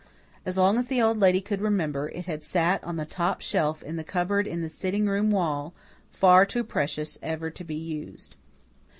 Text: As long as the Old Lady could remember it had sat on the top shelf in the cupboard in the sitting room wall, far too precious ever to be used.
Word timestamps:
As 0.47 0.57
long 0.57 0.79
as 0.79 0.87
the 0.87 0.99
Old 0.99 1.19
Lady 1.19 1.39
could 1.41 1.61
remember 1.61 2.09
it 2.09 2.25
had 2.25 2.43
sat 2.43 2.83
on 2.83 2.95
the 2.95 3.05
top 3.05 3.39
shelf 3.41 3.83
in 3.83 3.97
the 3.97 4.03
cupboard 4.03 4.47
in 4.47 4.63
the 4.63 4.67
sitting 4.67 5.05
room 5.07 5.29
wall, 5.29 5.75
far 6.09 6.43
too 6.43 6.63
precious 6.63 7.19
ever 7.21 7.51
to 7.51 7.63
be 7.63 7.75
used. 7.75 8.33